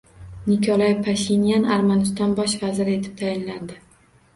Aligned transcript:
Nikol 0.51 0.81
Pashinyan 1.09 1.69
Armaniston 1.77 2.37
bosh 2.43 2.59
vaziri 2.67 3.01
etib 3.01 3.19
tayinlandi 3.25 3.85